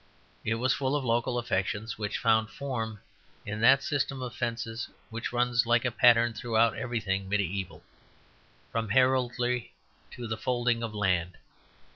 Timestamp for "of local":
0.95-1.37